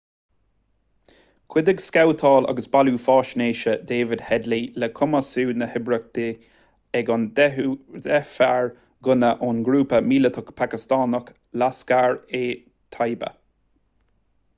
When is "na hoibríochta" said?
5.63-6.25